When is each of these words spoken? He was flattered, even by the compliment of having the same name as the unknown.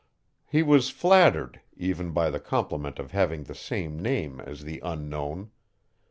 He 0.47 0.63
was 0.63 0.89
flattered, 0.89 1.61
even 1.77 2.09
by 2.09 2.31
the 2.31 2.39
compliment 2.39 2.97
of 2.97 3.11
having 3.11 3.43
the 3.43 3.53
same 3.53 3.99
name 3.99 4.39
as 4.39 4.63
the 4.63 4.79
unknown. 4.83 5.51